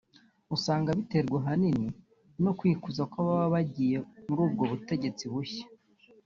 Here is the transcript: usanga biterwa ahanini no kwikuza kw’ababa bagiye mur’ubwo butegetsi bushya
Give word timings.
usanga 0.55 0.89
biterwa 0.97 1.37
ahanini 1.41 1.87
no 2.43 2.51
kwikuza 2.57 3.01
kw’ababa 3.11 3.47
bagiye 3.55 3.97
mur’ubwo 4.27 4.63
butegetsi 4.71 5.25
bushya 5.33 5.65